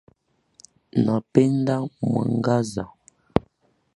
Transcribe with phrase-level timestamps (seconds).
[1.05, 2.83] Napenda mwangaza